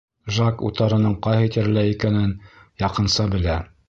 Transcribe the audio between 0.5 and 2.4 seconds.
утарының ҡайһы тирәлә икәнен